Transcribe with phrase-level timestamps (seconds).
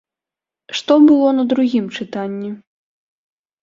[0.79, 2.51] Што было на другім чытанні?